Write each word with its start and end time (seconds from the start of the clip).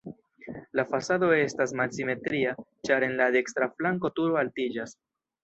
La 0.79 0.85
fasado 0.93 1.29
estas 1.39 1.73
malsimetria, 1.81 2.55
ĉar 2.89 3.07
en 3.09 3.15
la 3.21 3.29
dekstra 3.37 3.69
flanko 3.77 4.13
turo 4.19 4.43
altiĝas. 4.45 4.99